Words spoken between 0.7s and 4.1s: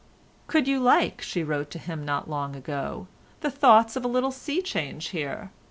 like," she wrote to him not long ago, "the thoughts of a